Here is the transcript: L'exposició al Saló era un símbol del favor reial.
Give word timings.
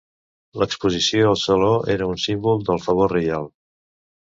L'exposició 0.61 1.27
al 1.33 1.37
Saló 1.43 1.69
era 1.97 2.09
un 2.15 2.19
símbol 2.25 2.65
del 2.73 2.83
favor 2.89 3.15
reial. 3.19 3.49